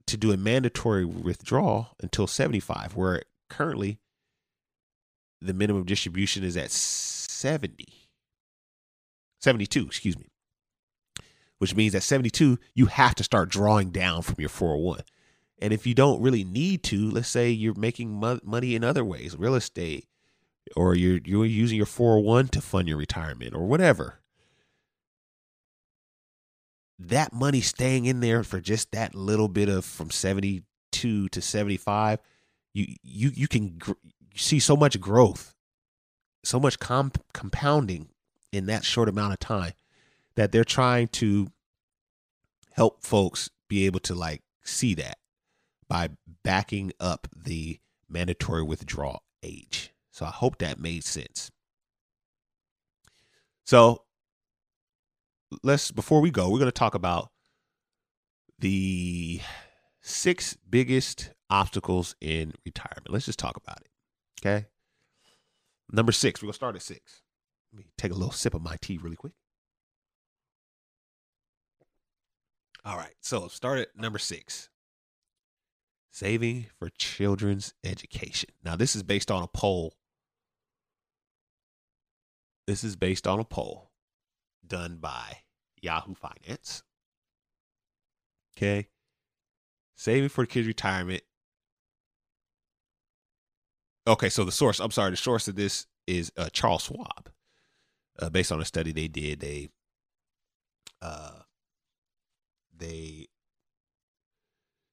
to 0.07 0.17
do 0.17 0.33
a 0.33 0.37
mandatory 0.37 1.05
withdrawal 1.05 1.91
until 2.03 2.27
75 2.27 2.97
where 2.97 3.23
currently 3.49 3.99
the 5.41 5.55
minimum 5.55 5.85
distribution 5.85 6.43
is 6.43 6.57
at 6.57 6.71
70 6.71 8.01
72, 9.41 9.87
excuse 9.87 10.19
me. 10.19 10.27
Which 11.59 11.75
means 11.75 11.95
at 11.95 12.03
72, 12.03 12.59
you 12.75 12.87
have 12.87 13.15
to 13.17 13.25
start 13.25 13.51
drawing 13.51 13.91
down 13.91 14.23
from 14.23 14.37
your 14.39 14.49
401. 14.49 15.01
And 15.61 15.73
if 15.75 15.87
you 15.87 15.95
don't 15.95 16.23
really 16.23 16.43
need 16.43 16.83
to, 16.85 17.11
let's 17.11 17.29
say 17.29 17.51
you're 17.51 17.75
making 17.75 18.13
mo- 18.13 18.41
money 18.43 18.75
in 18.75 18.83
other 18.83 19.05
ways, 19.05 19.37
real 19.37 19.55
estate, 19.55 20.07
or 20.75 20.95
you're 20.95 21.21
you're 21.25 21.45
using 21.45 21.77
your 21.77 21.87
401 21.87 22.49
to 22.49 22.61
fund 22.61 22.89
your 22.89 22.97
retirement 22.97 23.55
or 23.55 23.67
whatever. 23.67 24.21
That 26.99 27.33
money 27.33 27.61
staying 27.61 28.07
in 28.07 28.21
there 28.21 28.43
for 28.43 28.61
just 28.61 28.93
that 28.93 29.15
little 29.15 29.49
bit 29.49 29.69
of 29.69 29.85
from 29.85 30.11
72 30.11 31.29
to 31.29 31.41
75, 31.43 32.21
you 32.73 32.95
you 33.03 33.31
you 33.35 33.49
can 33.49 33.77
gr- 33.79 33.93
see 34.35 34.59
so 34.61 34.77
much 34.77 34.99
growth, 34.99 35.55
so 36.43 36.59
much 36.59 36.79
comp- 36.79 37.25
compounding 37.35 38.09
in 38.53 38.67
that 38.67 38.85
short 38.85 39.09
amount 39.09 39.35
of 39.35 39.39
time 39.39 39.73
that 40.37 40.53
they're 40.53 40.65
trying 40.65 41.09
to 41.09 41.49
help 42.73 43.03
folks 43.03 43.51
be 43.69 43.85
able 43.87 44.01
to 44.01 44.15
like 44.15 44.43
see 44.63 44.95
that 44.95 45.19
by 45.91 46.09
backing 46.45 46.93
up 47.01 47.27
the 47.37 47.81
mandatory 48.09 48.63
withdrawal 48.63 49.25
age. 49.43 49.93
So 50.13 50.25
I 50.25 50.31
hope 50.31 50.59
that 50.59 50.79
made 50.79 51.03
sense. 51.03 51.51
So 53.67 54.05
let's 55.65 55.91
before 55.91 56.21
we 56.21 56.31
go, 56.31 56.49
we're 56.49 56.61
going 56.61 56.67
to 56.67 56.73
talk 56.73 56.95
about 56.95 57.31
the 58.61 59.41
six 60.01 60.57
biggest 60.69 61.33
obstacles 61.51 62.15
in 62.21 62.53
retirement. 62.65 63.11
Let's 63.11 63.27
just 63.27 63.41
talk 63.41 63.57
about 63.57 63.81
it. 63.81 63.89
Okay. 64.41 64.67
Number 65.91 66.13
six, 66.13 66.41
we're 66.41 66.47
going 66.47 66.53
to 66.53 66.57
start 66.57 66.77
at 66.77 66.83
six. 66.83 67.23
Let 67.73 67.79
me 67.79 67.87
take 67.99 68.13
a 68.13 68.15
little 68.15 68.31
sip 68.31 68.55
of 68.55 68.63
my 68.63 68.77
tea 68.81 68.97
really 68.97 69.17
quick. 69.17 69.33
All 72.85 72.97
right, 72.97 73.15
so 73.21 73.49
start 73.49 73.79
at 73.81 73.89
number 73.97 74.19
six 74.19 74.71
saving 76.11 76.67
for 76.79 76.91
children's 76.91 77.75
education. 77.85 78.51
Now, 78.65 78.77
this 78.77 78.97
is 78.97 79.03
based 79.03 79.31
on 79.31 79.43
a 79.43 79.49
poll. 79.49 79.95
This 82.67 82.85
is 82.85 82.97
based 82.97 83.27
on 83.27 83.41
a 83.41 83.45
poll 83.45 83.91
done 84.67 84.99
by 85.01 85.39
Yahoo 85.81 86.15
Finance. 86.15 86.83
Okay. 88.57 88.89
Saving 89.97 90.29
for 90.29 90.47
kids' 90.47 90.67
retirement. 90.67 91.23
Okay, 94.07 94.29
so 94.29 94.45
the 94.45 94.53
source, 94.53 94.81
I'm 94.81 94.91
sorry, 94.91 95.11
the 95.11 95.17
source 95.17 95.47
of 95.47 95.57
this 95.57 95.87
is 96.07 96.33
uh, 96.37 96.49
Charles 96.53 96.85
Schwab 96.85 97.31
uh, 98.19 98.31
based 98.31 98.53
on 98.53 98.61
a 98.61 98.65
study 98.65 98.93
they 98.93 99.09
did, 99.09 99.41
they 99.41 99.69
uh, 101.03 101.41
they 102.77 103.29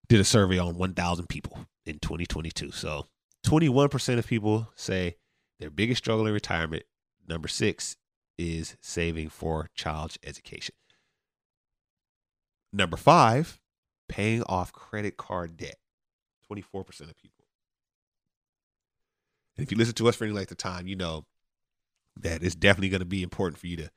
did 0.10 0.20
a 0.20 0.24
survey 0.24 0.58
on 0.58 0.78
1,000 0.78 1.28
people 1.28 1.66
in 1.86 2.00
2022. 2.00 2.72
So 2.72 3.08
21% 3.46 4.18
of 4.18 4.28
people 4.28 4.70
say 4.76 5.16
their 5.60 5.70
biggest 5.70 6.04
struggle 6.04 6.28
in 6.28 6.34
retirement, 6.34 6.84
number 7.28 7.48
six, 7.48 7.98
is 8.38 8.78
saving 8.80 9.30
for 9.30 9.70
child's 9.74 10.18
education. 10.24 10.76
Number 12.72 12.98
five, 12.98 13.60
paying 14.08 14.44
off 14.44 14.72
credit 14.72 15.18
card 15.18 15.58
debt. 15.58 15.78
24% 16.52 16.88
of 17.02 17.18
people. 17.18 17.46
And 19.58 19.66
if 19.66 19.72
you 19.72 19.78
listen 19.78 19.96
to 19.96 20.08
us 20.08 20.16
for 20.16 20.24
any 20.24 20.34
length 20.34 20.52
of 20.52 20.58
time, 20.58 20.88
you 20.88 20.96
know 20.96 21.26
that 22.22 22.44
it's 22.44 22.56
definitely 22.56 22.90
going 22.90 23.00
to 23.00 23.06
be 23.06 23.24
important 23.24 23.58
for 23.58 23.68
you 23.68 23.78
to 23.78 23.90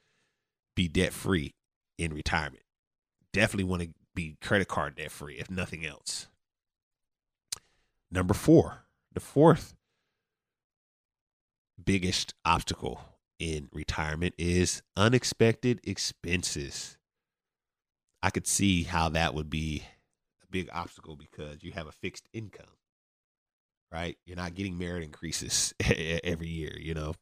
be 0.75 0.89
debt 0.89 1.13
free 1.13 1.55
in 1.99 2.13
retirement. 2.13 2.63
Definitely 3.33 3.65
want 3.65 3.83
to 3.83 3.89
be 4.21 4.37
credit 4.41 4.69
card 4.69 4.97
debt 4.97 5.11
free, 5.11 5.37
if 5.37 5.51
nothing 5.51 5.87
else. 5.87 6.27
Number 8.11 8.35
four, 8.35 8.85
the 9.13 9.21
fourth 9.21 9.75
biggest 11.83 12.35
obstacle 12.45 13.01
in 13.39 13.69
retirement 13.73 14.35
is 14.37 14.83
unexpected 14.97 15.81
expenses. 15.85 16.99
I 18.23 18.31
could 18.31 18.47
see 18.47 18.83
how 18.83 19.09
that 19.11 19.35
would 19.35 19.49
be 19.49 19.85
a 20.43 20.47
big 20.51 20.69
obstacle 20.73 21.17
because 21.17 21.63
you 21.63 21.73
have 21.73 21.87
a 21.87 21.93
fixed 21.93 22.29
income, 22.35 22.67
right? 23.91 24.19
You're 24.27 24.37
not 24.37 24.55
getting 24.55 24.77
merit 24.77 25.03
increases 25.03 25.73
every 25.81 26.49
year, 26.49 26.77
you 26.79 26.93
know? 26.93 27.15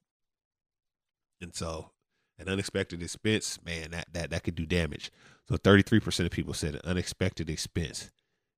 And 1.41 1.55
so 1.55 1.91
an 2.39 2.49
unexpected 2.49 3.03
expense, 3.03 3.59
man, 3.65 3.91
that, 3.91 4.07
that, 4.13 4.31
that 4.31 4.45
could 4.45 4.55
do 4.55 4.67
damage. 4.67 5.11
So 5.49 5.57
33% 5.57 6.25
of 6.25 6.31
people 6.31 6.55
said 6.55 6.75
an 6.75 6.81
unexpected 6.85 7.51
expense 7.51 8.11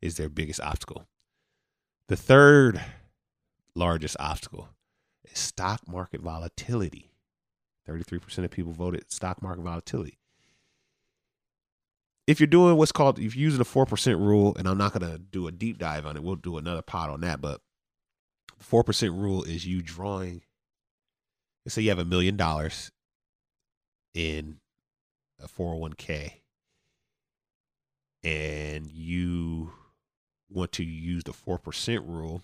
is 0.02 0.16
their 0.16 0.28
biggest 0.28 0.60
obstacle. 0.60 1.06
The 2.08 2.16
third 2.16 2.80
largest 3.74 4.16
obstacle 4.18 4.68
is 5.24 5.38
stock 5.38 5.86
market 5.86 6.20
volatility. 6.20 7.12
33% 7.88 8.44
of 8.44 8.50
people 8.50 8.72
voted 8.72 9.10
stock 9.10 9.42
market 9.42 9.62
volatility. 9.62 10.18
If 12.26 12.38
you're 12.38 12.46
doing 12.46 12.76
what's 12.76 12.92
called, 12.92 13.18
if 13.18 13.34
you're 13.34 13.44
using 13.44 13.58
the 13.58 13.64
4% 13.64 14.18
rule, 14.18 14.54
and 14.56 14.68
I'm 14.68 14.78
not 14.78 14.92
going 14.92 15.10
to 15.10 15.18
do 15.18 15.48
a 15.48 15.52
deep 15.52 15.78
dive 15.78 16.06
on 16.06 16.16
it, 16.16 16.22
we'll 16.22 16.36
do 16.36 16.58
another 16.58 16.82
pod 16.82 17.10
on 17.10 17.22
that. 17.22 17.40
But 17.40 17.60
the 18.58 18.64
4% 18.64 19.18
rule 19.18 19.42
is 19.42 19.66
you 19.66 19.82
drawing, 19.82 20.42
let's 21.64 21.74
say 21.74 21.82
you 21.82 21.88
have 21.88 21.98
a 21.98 22.04
million 22.04 22.36
dollars 22.36 22.92
in 24.14 24.58
a 25.42 25.48
401k 25.48 26.32
and 28.22 28.90
you 28.90 29.72
want 30.50 30.72
to 30.72 30.84
use 30.84 31.24
the 31.24 31.32
4% 31.32 32.06
rule 32.06 32.42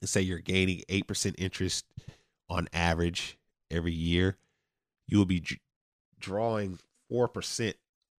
and 0.00 0.08
say 0.08 0.20
you're 0.20 0.38
gaining 0.38 0.82
8% 0.88 1.34
interest 1.38 1.84
on 2.48 2.68
average 2.72 3.38
every 3.70 3.92
year, 3.92 4.36
you 5.06 5.18
will 5.18 5.24
be 5.24 5.42
drawing 6.18 6.78
4% 7.10 7.74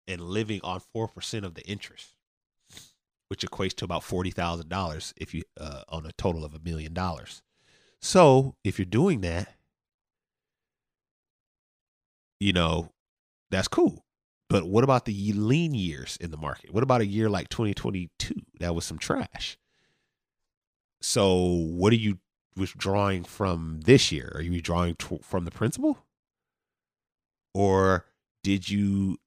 and 0.08 0.22
living 0.22 0.60
on 0.64 0.82
4% 0.96 1.44
of 1.44 1.54
the 1.54 1.66
interest, 1.66 2.16
which 3.28 3.46
equates 3.46 3.76
to 3.76 3.86
about 3.86 4.02
$40,000 4.02 5.14
if 5.18 5.34
you 5.34 5.44
uh, 5.60 5.84
on 5.88 6.06
a 6.06 6.12
total 6.14 6.44
of 6.44 6.54
a 6.54 6.60
million 6.60 6.94
dollars. 6.94 7.42
So, 8.02 8.56
if 8.64 8.80
you're 8.80 8.86
doing 8.86 9.22
that, 9.22 9.56
you 12.40 12.54
know, 12.54 12.92
that's 13.50 13.68
cool. 13.68 14.06
But 14.50 14.68
what 14.68 14.84
about 14.84 15.06
the 15.06 15.34
lean 15.34 15.76
years 15.76 16.18
in 16.20 16.32
the 16.32 16.38
market? 16.38 16.74
What 16.74 16.84
about 16.84 17.02
a 17.02 17.06
year 17.06 17.30
like 17.30 17.50
2022? 17.50 18.34
That 18.60 18.74
was 18.74 18.84
some 18.84 18.98
trash. 18.98 19.58
So, 21.02 21.44
what 21.44 21.94
are 21.94 21.98
you 21.98 22.18
withdrawing 22.58 23.24
from 23.24 23.82
this 23.86 24.12
year? 24.12 24.32
Are 24.36 24.42
you 24.42 24.52
withdrawing 24.52 24.96
t- 24.96 25.20
from 25.22 25.46
the 25.46 25.52
principal? 25.52 26.00
Or 27.54 28.06
did 28.44 28.70
you 28.70 29.18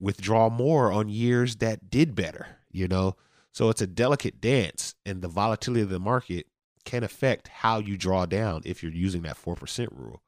withdraw 0.00 0.48
more 0.48 0.90
on 0.90 1.08
years 1.08 1.56
that 1.56 1.90
did 1.90 2.14
better? 2.14 2.58
You 2.70 2.88
know, 2.88 3.16
so 3.52 3.68
it's 3.68 3.82
a 3.82 3.86
delicate 3.86 4.40
dance, 4.40 4.94
and 5.04 5.20
the 5.20 5.28
volatility 5.28 5.82
of 5.82 5.90
the 5.90 6.00
market 6.00 6.46
can 6.84 7.04
affect 7.04 7.48
how 7.48 7.78
you 7.78 7.96
draw 7.96 8.26
down 8.26 8.62
if 8.64 8.82
you're 8.82 8.92
using 8.92 9.22
that 9.22 9.36
4% 9.36 9.88
rule. 9.92 10.22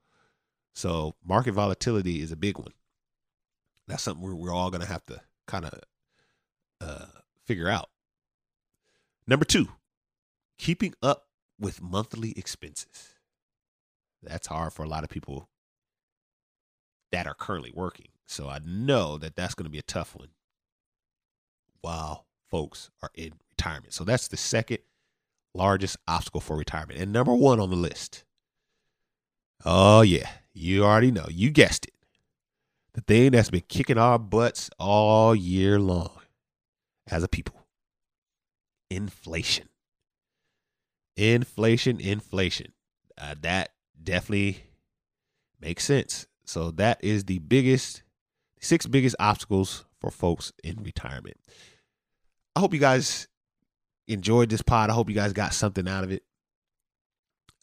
So, 0.75 1.15
market 1.25 1.53
volatility 1.53 2.21
is 2.21 2.33
a 2.33 2.37
big 2.37 2.59
one. 2.59 2.73
That's 3.87 4.03
something 4.03 4.25
we're, 4.25 4.35
we're 4.35 4.53
all 4.53 4.71
going 4.71 4.81
to 4.81 4.89
have 4.89 5.07
to 5.07 5.21
kind 5.47 5.67
of 5.67 5.81
uh, 6.81 7.07
figure 7.45 7.69
out. 7.69 7.91
Number 9.27 9.45
two, 9.45 9.69
keeping 10.59 10.95
up 11.03 11.29
with 11.59 11.83
monthly 11.83 12.33
expenses. 12.37 13.15
That's 14.23 14.47
hard 14.47 14.73
for 14.73 14.83
a 14.83 14.89
lot 14.89 15.05
of 15.05 15.11
people 15.11 15.49
that 17.13 17.27
are 17.27 17.35
currently 17.35 17.73
working. 17.75 18.09
So 18.27 18.49
I 18.49 18.59
know 18.65 19.19
that 19.19 19.37
that's 19.37 19.55
going 19.55 19.67
to 19.67 19.71
be 19.71 19.79
a 19.79 19.83
tough 19.83 20.17
one 20.17 20.31
while 21.81 22.27
folks 22.51 22.91
are 23.03 23.11
in 23.15 23.35
retirement. 23.51 23.93
So 23.93 24.05
that's 24.05 24.29
the 24.29 24.37
second 24.37 24.79
largest 25.55 25.97
obstacle 26.09 26.41
for 26.41 26.57
retirement. 26.57 26.99
And 26.99 27.13
number 27.13 27.35
one 27.35 27.61
on 27.61 27.71
the 27.71 27.77
list. 27.77 28.25
Oh, 29.65 30.01
yeah. 30.01 30.29
You 30.55 30.85
already 30.85 31.11
know. 31.11 31.27
You 31.29 31.51
guessed 31.51 31.87
it. 31.87 31.95
The 32.95 33.01
thing 33.01 33.33
that's 33.33 33.51
been 33.51 33.65
kicking 33.69 33.99
our 33.99 34.19
butts 34.19 34.71
all 34.79 35.35
year 35.35 35.81
long 35.81 36.13
as 37.11 37.23
a 37.23 37.29
people 37.29 37.67
inflation 38.91 39.69
inflation, 41.17 42.01
inflation. 42.01 42.73
Uh, 43.19 43.35
that 43.43 43.71
definitely 44.03 44.65
makes 45.61 45.85
sense. 45.85 46.27
So 46.45 46.71
that 46.73 47.03
is 47.03 47.25
the 47.25 47.39
biggest, 47.39 48.03
six 48.61 48.87
biggest 48.87 49.17
obstacles 49.19 49.85
for 50.01 50.11
folks 50.11 50.53
in 50.63 50.83
retirement. 50.83 51.37
I 52.57 52.61
hope 52.61 52.75
you 52.75 52.81
guys 52.81 53.29
enjoyed 54.07 54.51
this 54.51 54.63
pod. 54.63 54.91
I 54.91 54.93
hope 54.93 55.09
you 55.09 55.15
guys 55.15 55.33
got 55.33 55.55
something 55.55 55.89
out 55.89 56.05
of 56.05 56.13
it. 56.13 56.23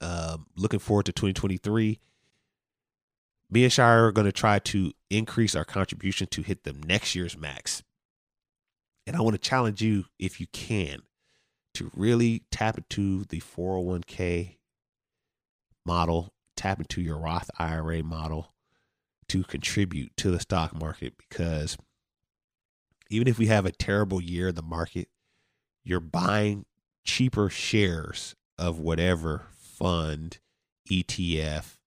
Um, 0.01 0.47
looking 0.55 0.79
forward 0.79 1.05
to 1.05 1.11
2023. 1.11 1.99
Me 3.51 3.63
and 3.65 3.73
Shire 3.73 4.05
are 4.05 4.11
going 4.13 4.25
to 4.25 4.31
try 4.31 4.59
to 4.59 4.93
increase 5.09 5.55
our 5.55 5.65
contribution 5.65 6.27
to 6.27 6.41
hit 6.41 6.63
the 6.63 6.73
next 6.73 7.15
year's 7.15 7.37
max. 7.37 7.83
And 9.05 9.15
I 9.15 9.21
want 9.21 9.33
to 9.33 9.41
challenge 9.49 9.81
you, 9.81 10.05
if 10.17 10.39
you 10.39 10.47
can, 10.53 11.01
to 11.73 11.91
really 11.93 12.43
tap 12.49 12.77
into 12.77 13.25
the 13.25 13.41
401k 13.41 14.55
model, 15.85 16.33
tap 16.55 16.79
into 16.79 17.01
your 17.01 17.17
Roth 17.17 17.49
IRA 17.59 18.03
model 18.03 18.53
to 19.27 19.43
contribute 19.43 20.15
to 20.17 20.31
the 20.31 20.39
stock 20.39 20.73
market 20.73 21.13
because 21.17 21.77
even 23.09 23.27
if 23.27 23.37
we 23.37 23.47
have 23.47 23.65
a 23.65 23.71
terrible 23.71 24.21
year 24.21 24.49
in 24.49 24.55
the 24.55 24.61
market, 24.61 25.09
you're 25.83 25.99
buying 25.99 26.65
cheaper 27.03 27.49
shares 27.49 28.35
of 28.57 28.79
whatever 28.79 29.47
fund, 29.57 30.39
ETF, 30.89 31.77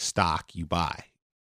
stock 0.00 0.54
you 0.54 0.66
buy. 0.66 1.04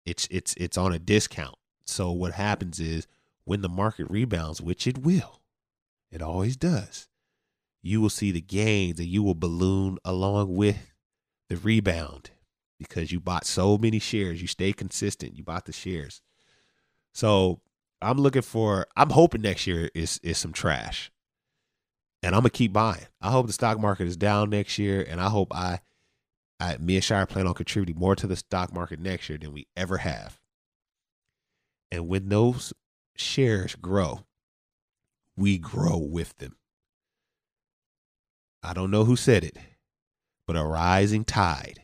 It's 0.06 0.28
it's 0.32 0.54
it's 0.56 0.78
on 0.78 0.94
a 0.94 1.00
discount. 1.00 1.56
So 1.86 2.12
what 2.12 2.34
happens 2.34 2.80
is 2.80 3.08
when 3.46 3.62
the 3.62 3.70
market 3.70 4.08
rebounds, 4.10 4.62
which 4.62 4.86
it 4.88 5.00
will, 5.00 5.42
it 6.12 6.22
always 6.22 6.56
does 6.56 7.10
you 7.82 8.02
will 8.02 8.10
see 8.10 8.32
the 8.32 8.42
gains 8.42 9.00
and 9.00 9.08
you 9.08 9.24
will 9.24 9.36
balloon 9.36 9.98
along 10.04 10.56
with 10.56 10.94
the 11.48 11.58
rebound 11.58 12.32
because 12.78 13.12
you 13.12 13.20
bought 13.20 13.46
so 13.46 13.78
many 13.78 14.00
shares. 14.00 14.42
You 14.42 14.48
stay 14.48 14.74
consistent. 14.74 15.38
You 15.38 15.44
bought 15.44 15.66
the 15.66 15.72
shares. 15.72 16.22
So 17.14 17.62
I'm 18.02 18.18
looking 18.18 18.42
for, 18.42 18.88
I'm 18.96 19.10
hoping 19.10 19.42
next 19.42 19.68
year 19.68 19.90
is 19.94 20.20
is 20.24 20.38
some 20.38 20.54
trash. 20.54 21.12
And 22.22 22.36
I'm 22.36 22.42
gonna 22.42 22.50
keep 22.50 22.74
buying. 22.74 23.08
I 23.22 23.32
hope 23.32 23.48
the 23.48 23.54
stock 23.54 23.80
market 23.80 24.06
is 24.06 24.18
down 24.18 24.50
next 24.50 24.78
year, 24.78 25.06
and 25.08 25.22
I 25.22 25.30
hope 25.30 25.56
I, 25.56 25.80
I 26.60 26.78
me 26.78 26.96
and 26.96 27.04
Shire 27.04 27.26
plan 27.26 27.48
on 27.48 27.54
contributing 27.54 28.00
more 28.00 28.16
to 28.16 28.28
the 28.28 28.36
stock 28.36 28.74
market 28.74 29.00
next 29.00 29.30
year 29.30 29.38
than 29.38 29.54
we 29.54 29.68
ever 29.78 29.98
have. 29.98 30.40
And 31.92 32.08
when 32.08 32.30
those 32.30 32.74
shares 33.16 33.76
grow, 33.76 34.26
we 35.36 35.58
grow 35.58 35.98
with 35.98 36.38
them. 36.38 36.56
I 38.62 38.74
don't 38.74 38.92
know 38.92 39.06
who 39.06 39.16
said 39.16 39.44
it, 39.44 39.58
but 40.46 40.58
a 40.58 40.64
rising 40.64 41.24
tide 41.24 41.82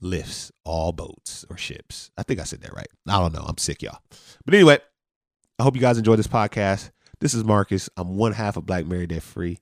lifts 0.00 0.52
all 0.64 0.92
boats 0.92 1.44
or 1.50 1.56
ships. 1.56 2.10
I 2.16 2.22
think 2.22 2.38
I 2.38 2.44
said 2.44 2.60
that 2.62 2.74
right. 2.74 2.88
I 3.08 3.18
don't 3.18 3.34
know. 3.34 3.44
I'm 3.46 3.58
sick, 3.58 3.82
y'all. 3.82 3.98
But 4.44 4.54
anyway, 4.54 4.78
I 5.58 5.62
hope 5.62 5.74
you 5.74 5.80
guys 5.80 5.98
enjoyed 5.98 6.18
this 6.18 6.28
podcast. 6.28 6.90
This 7.18 7.34
is 7.34 7.44
Marcus. 7.44 7.90
I'm 7.96 8.16
one 8.16 8.32
half 8.32 8.56
of 8.56 8.66
Black 8.66 8.86
Married 8.86 9.08
Debt 9.08 9.22
Free. 9.22 9.58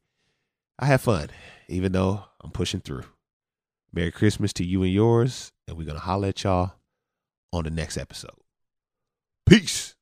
I 0.79 0.87
have 0.87 1.01
fun, 1.01 1.29
even 1.69 1.93
though 1.93 2.25
I'm 2.43 2.51
pushing 2.51 2.81
through. 2.81 3.05
Merry 3.95 4.11
Christmas 4.11 4.53
to 4.55 4.65
you 4.65 4.83
and 4.83 4.93
yours, 4.93 5.53
and 5.69 5.77
we're 5.77 5.85
going 5.85 5.97
to 5.97 6.05
holler 6.05 6.29
at 6.29 6.43
y'all 6.43 6.73
on 7.53 7.65
the 7.65 7.71
next 7.71 7.97
episode. 7.97 8.35
Peace. 9.47 9.94